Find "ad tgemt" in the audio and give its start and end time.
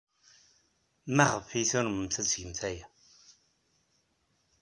2.21-2.61